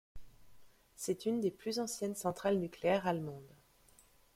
[0.95, 3.53] C'est une des plus anciennes centrales nucléaires allemandes.